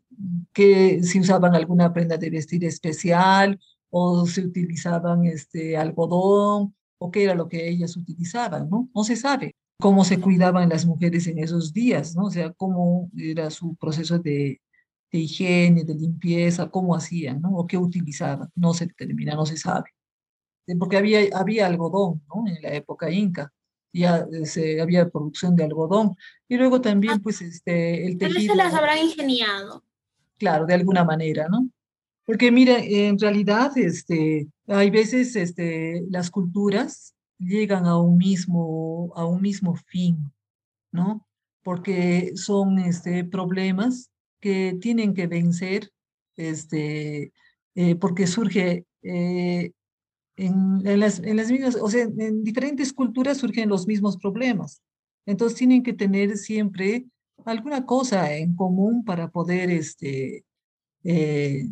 [0.54, 7.24] que si usaban alguna prenda de vestir especial o si utilizaban este, algodón o qué
[7.24, 8.89] era lo que ellas utilizaban, ¿no?
[8.94, 12.26] No se sabe cómo se cuidaban las mujeres en esos días, ¿no?
[12.26, 14.62] O sea, cómo era su proceso de,
[15.15, 17.51] de higiene, de limpieza, cómo hacían, ¿no?
[17.56, 19.91] O qué utilizaban, no se determina, no se sabe.
[20.78, 22.47] Porque había, había algodón, ¿no?
[22.47, 23.54] En la época inca.
[23.93, 26.17] ya se, había producción de algodón.
[26.49, 28.54] Y luego también, pues, este, el tejido.
[28.54, 29.84] se las habrán ingeniado.
[30.38, 31.69] Claro, de alguna manera, ¿no?
[32.25, 39.25] Porque mira, en realidad, este, hay veces este, las culturas llegan a un mismo, a
[39.25, 40.34] un mismo fin,
[40.91, 41.25] ¿no?
[41.63, 45.91] Porque son este, problemas que tienen que vencer,
[46.36, 47.32] este,
[47.76, 49.71] eh, porque surge eh,
[50.38, 54.82] en, las, en las mismas, o sea, en diferentes culturas surgen los mismos problemas.
[55.26, 57.06] Entonces tienen que tener siempre
[57.45, 60.45] alguna cosa en común para poder, este,
[61.04, 61.67] eh,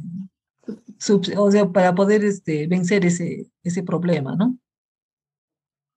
[1.38, 4.58] o sea, para poder este, vencer ese, ese problema, ¿no?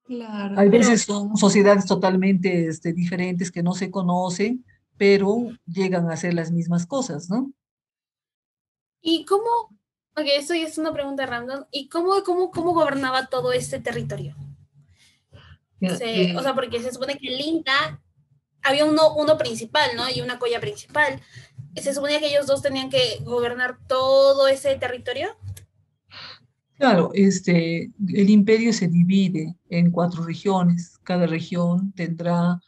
[0.05, 0.59] Claro.
[0.59, 4.65] Hay veces son sociedades totalmente este, diferentes que no se conocen,
[4.97, 7.53] pero llegan a hacer las mismas cosas, ¿no?
[9.01, 9.77] ¿Y cómo?
[10.17, 11.65] Ok, esto ya es una pregunta random.
[11.71, 14.35] ¿Y cómo, cómo, cómo gobernaba todo este territorio?
[15.83, 18.01] o sea, porque se supone que el Inca
[18.63, 20.05] había uno, uno principal, ¿no?
[20.13, 21.21] Y una colla principal.
[21.77, 25.37] ¿Se suponía que ellos dos tenían que gobernar todo ese territorio?
[26.79, 30.99] Claro, este, el imperio se divide en cuatro regiones.
[31.05, 32.61] Cada región tendrá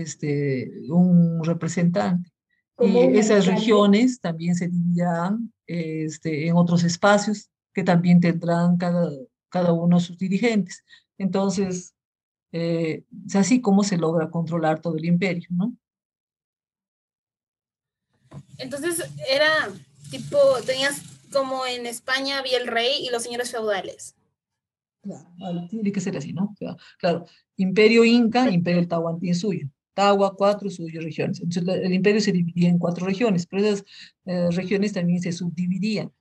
[0.00, 2.30] este, un representante.
[2.80, 9.10] Y esas regiones también se dividirán este, en otros espacios que también tendrán cada,
[9.48, 10.84] cada uno sus dirigentes.
[11.16, 11.94] Entonces,
[12.52, 15.76] eh, es así como se logra controlar todo el imperio, ¿no?
[18.58, 19.70] Entonces era
[20.10, 21.02] tipo, tenías
[21.32, 24.14] como en España había el rey y los señores feudales.
[25.02, 26.54] Claro, tiene que ser así, ¿no?
[26.98, 27.26] Claro,
[27.56, 29.34] imperio inca, imperio tahuantín
[29.94, 31.40] Tagua, cuatro suyas regiones.
[31.40, 33.84] Entonces el imperio se dividía en cuatro regiones, pero esas
[34.26, 36.12] eh, regiones también se subdividían,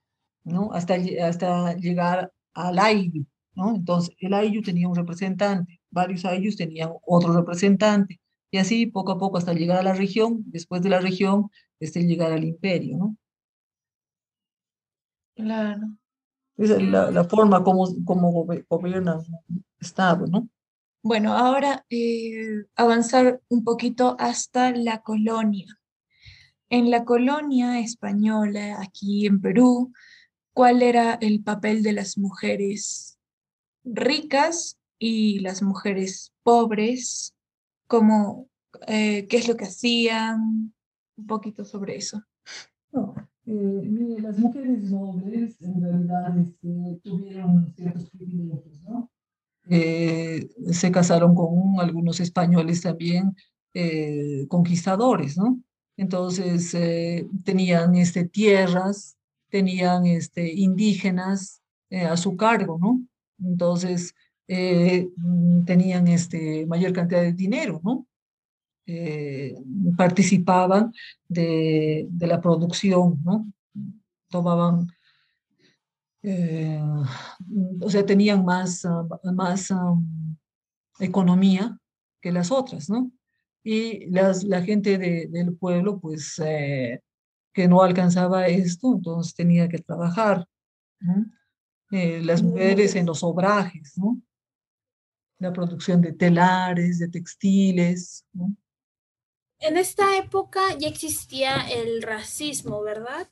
[0.43, 0.71] ¿no?
[0.73, 3.75] Hasta, hasta llegar al Ayllu, ¿no?
[3.75, 8.19] Entonces el Ayllu tenía un representante, varios Ayllus tenían otro representante,
[8.51, 12.03] y así poco a poco hasta llegar a la región, después de la región, este,
[12.03, 13.17] llegar al imperio, ¿no?
[15.35, 15.87] Claro.
[16.57, 20.47] Esa es la, la forma como, como gobierna un Estado, ¿no?
[21.03, 25.67] Bueno, ahora eh, avanzar un poquito hasta la colonia.
[26.69, 29.93] En la colonia española, aquí en Perú,
[30.53, 33.19] ¿cuál era el papel de las mujeres
[33.83, 37.35] ricas y las mujeres pobres
[38.87, 40.73] eh, qué es lo que hacían,
[41.15, 42.23] un poquito sobre eso.
[43.45, 49.11] Eh, las mujeres nobles en realidad este, tuvieron ciertos privilegios, ¿no?
[49.69, 53.35] Eh, se casaron con algunos españoles también
[54.49, 55.59] conquistadores, ¿no?
[55.97, 56.77] Entonces
[57.43, 59.17] tenían este, tierras,
[59.49, 63.01] tenían este, indígenas a su cargo, ¿no?
[63.39, 64.13] Entonces
[64.47, 65.09] eh,
[65.65, 68.05] tenían este, mayor cantidad de dinero, ¿no?
[68.85, 69.55] Eh,
[69.95, 70.93] participaban
[71.27, 73.51] de, de, la producción, ¿no?
[74.29, 74.87] Tomaban,
[76.23, 76.81] eh,
[77.81, 80.35] o sea, tenían más, ah, más um,
[80.99, 81.77] economía
[82.21, 83.11] que las otras, ¿no?
[83.63, 86.35] Y las, la gente de, del pueblo, pues,
[87.53, 90.45] que no alcanzaba esto, entonces tenía que trabajar.
[91.89, 94.21] las mujeres en los obrajes, ¿no?
[95.43, 98.25] la producción de telares, de textiles.
[99.59, 103.29] En esta época ya existía el racismo, ¿verdad?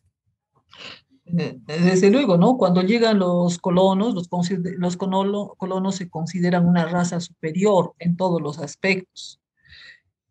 [1.38, 2.58] Eh, desde luego, ¿no?
[2.58, 4.30] Cuando llegan los colonos, los,
[4.78, 9.40] los colonos se consideran una raza superior en todos los aspectos.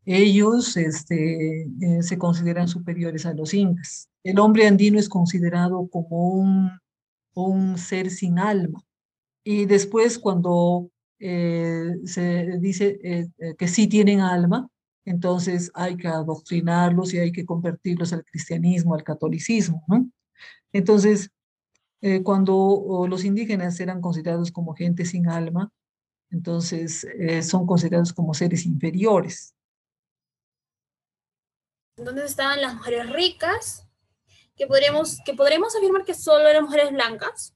[0.05, 4.09] Ellos este, eh, se consideran superiores a los incas.
[4.25, 6.71] El hombre andino es considerado como un,
[7.35, 8.83] un ser sin alma.
[9.45, 14.69] Y después, cuando eh, se dice eh, eh, que sí tienen alma,
[15.05, 20.09] entonces hay que adoctrinarlos y hay que convertirlos al cristianismo, al catolicismo, ¿no?
[20.73, 21.31] Entonces,
[22.23, 25.71] cuando los indígenas eran considerados como gente sin alma,
[26.31, 27.07] entonces
[27.43, 29.55] son considerados como seres inferiores.
[31.97, 33.87] ¿Dónde estaban las mujeres ricas?
[34.57, 37.55] ¿Que podríamos, que podríamos afirmar que solo eran mujeres blancas?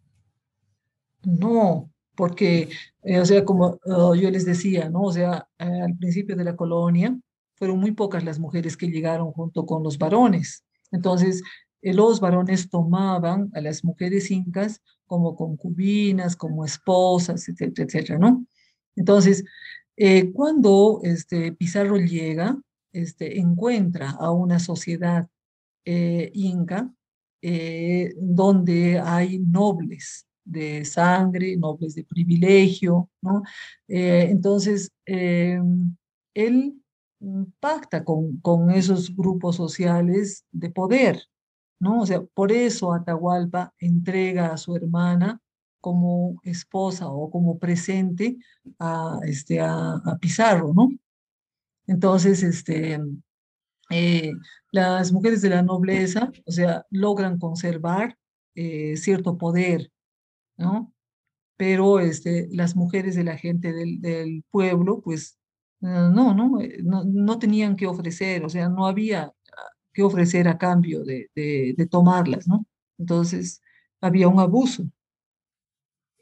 [1.22, 2.68] No, porque,
[3.03, 5.03] eh, o sea, como oh, yo les decía, ¿no?
[5.03, 7.18] O sea, eh, al principio de la colonia
[7.55, 10.64] fueron muy pocas las mujeres que llegaron junto con los varones.
[10.93, 11.45] Entonces, eh,
[11.93, 18.47] los varones tomaban a las mujeres incas como concubinas, como esposas, etcétera, etcétera, ¿no?
[18.97, 19.45] Entonces,
[20.32, 22.59] cuando este, Pizarro llega,
[22.93, 25.28] este, encuentra a una sociedad
[25.85, 26.91] inca
[28.16, 33.43] donde hay nobles, de sangre, nobles de privilegio, ¿no?
[33.89, 35.61] Eh, entonces, eh,
[36.35, 36.74] él
[37.59, 41.22] pacta con, con esos grupos sociales de poder,
[41.79, 42.03] ¿no?
[42.03, 45.41] O sea, por eso Atahualpa entrega a su hermana
[45.81, 48.39] como esposa o como presente
[48.79, 50.89] a, este, a, Pizarro, ¿no?
[51.87, 52.99] Entonces, este,
[53.91, 54.33] eh,
[54.70, 58.16] las mujeres de la nobleza, o sea, logran conservar
[58.55, 59.93] eh, cierto poder,
[60.57, 60.93] ¿no?
[61.57, 65.39] Pero este, las mujeres de la gente del, del pueblo, pues,
[65.81, 69.35] no, no, no, no tenían que ofrecer, o sea, no había
[69.95, 72.66] que ofrecer a cambio de, de, de tomarlas, ¿no?
[72.99, 73.62] Entonces,
[74.01, 74.84] había un abuso.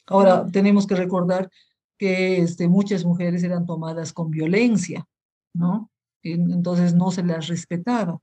[0.06, 1.50] Ahora, tenemos que recordar
[1.98, 5.06] que este, muchas mujeres eran tomadas con violencia,
[5.54, 5.90] ¿no?
[6.22, 8.20] Entonces no se las respetaba.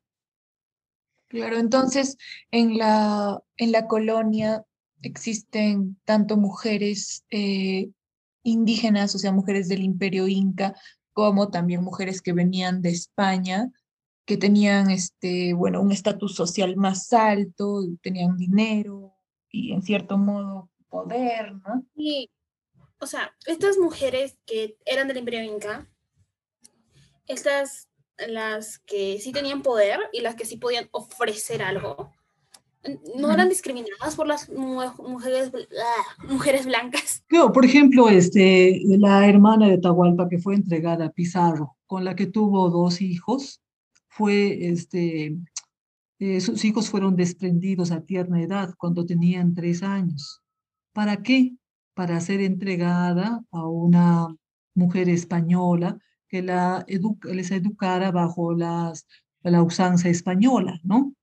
[1.28, 2.18] Claro, entonces
[2.52, 4.66] en la, en la colonia
[5.02, 7.90] existen tanto mujeres eh,
[8.44, 10.76] indígenas, o sea, mujeres del imperio inca,
[11.14, 13.70] como también mujeres que venían de España,
[14.30, 19.16] que tenían, este, bueno, un estatus social más alto, tenían dinero
[19.50, 21.84] y en cierto modo poder, ¿no?
[21.96, 22.30] Y,
[23.00, 25.90] o sea, estas mujeres que eran del imperio inca,
[27.26, 27.90] estas,
[28.28, 32.14] las que sí tenían poder y las que sí podían ofrecer algo,
[33.16, 37.26] no eran discriminadas por las mujeres, ah, mujeres blancas.
[37.32, 42.16] No, por ejemplo, este, la hermana de Tahualpa que fue entregada a Pizarro, con la
[42.16, 43.64] que tuvo dos hijos,
[44.20, 45.38] fue, este,
[46.20, 50.42] eh, sus hijos fueron desprendidos a tierna edad, cuando tenían tres años.
[50.92, 51.56] ¿Para qué?
[51.94, 54.28] Para ser entregada a una
[54.76, 55.98] mujer española
[56.28, 56.86] que la
[57.32, 59.08] les educara bajo las,
[59.42, 61.14] la usanza española, ¿no?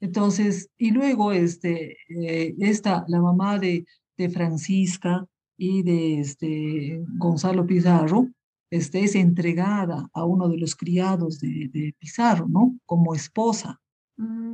[0.00, 3.86] Entonces, y luego este, eh, esta, la mamá de,
[4.18, 5.26] de Francisca
[5.56, 8.28] y de este, Gonzalo Pizarro,
[8.74, 12.76] este, es entregada a uno de los criados de, de Pizarro, ¿no?
[12.86, 13.80] Como esposa.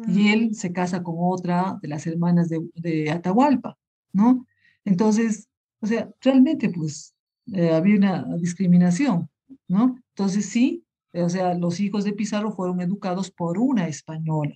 [0.07, 0.55] Y él mm.
[0.55, 3.79] se casa con otra de las hermanas de, de Atahualpa,
[4.13, 4.47] ¿no?
[4.85, 5.49] Entonces,
[5.81, 7.15] o sea, realmente pues
[7.55, 9.31] eh, había una discriminación,
[9.69, 9.99] ¿no?
[10.15, 14.55] Entonces sí, o sea, los hijos de Pizarro fueron educados por una española,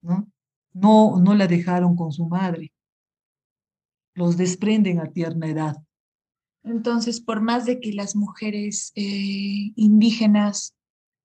[0.00, 0.30] ¿no?
[0.72, 2.72] No, no la dejaron con su madre.
[4.14, 5.76] Los desprenden a tierna edad.
[6.64, 10.74] Entonces, por más de que las mujeres eh, indígenas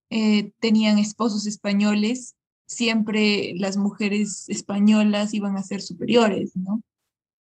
[0.10, 6.82] eh, tenían esposos españoles, siempre las mujeres españolas iban a ser superiores, ¿no?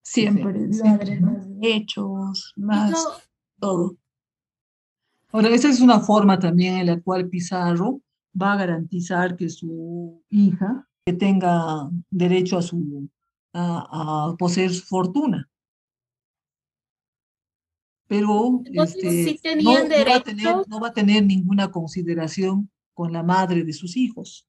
[0.02, 2.94] Siempre, siempre más derechos, más
[3.60, 3.96] todo.
[5.32, 8.02] Ahora, esa es una forma también en la cual Pizarro
[8.40, 13.10] va a garantizar que su hija que tenga derecho a, su,
[13.54, 15.50] a, poseer su fortuna.
[18.14, 23.64] Pero este, no, va a tener, no, va a tener, ninguna consideración con la madre
[23.64, 24.48] de sus hijos.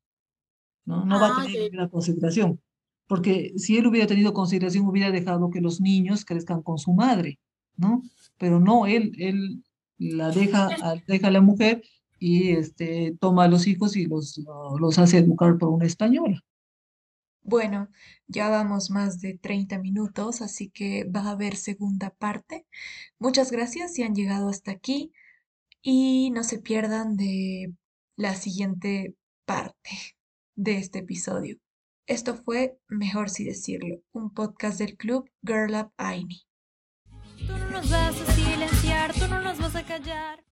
[0.84, 2.60] No, no va a ah, tener ninguna consideración
[3.06, 7.38] porque si él hubiera tenido consideración, hubiera dejado que los niños crezcan con su madre,
[7.76, 8.02] ¿no?
[8.38, 9.62] Pero no, él, él
[9.98, 10.68] la deja,
[11.06, 11.82] deja a la mujer
[12.18, 14.40] y este, toma a los hijos y los,
[14.80, 16.40] los hace educar por una española.
[17.44, 17.90] Bueno,
[18.26, 22.66] ya vamos más de 30 minutos, así que va a haber segunda parte.
[23.18, 25.12] Muchas gracias si han llegado hasta aquí
[25.82, 27.74] y no se pierdan de
[28.16, 29.14] la siguiente
[29.44, 29.90] parte
[30.56, 31.58] de este episodio.
[32.06, 36.46] Esto fue Mejor si decirlo, un podcast del club Girl Up Aini.
[37.46, 40.42] Tú no nos vas a silenciar, tú no nos vas a callar.